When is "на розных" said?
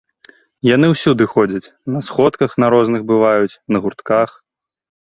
2.65-3.01